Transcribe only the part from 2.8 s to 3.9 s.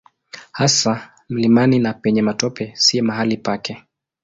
mahali pake.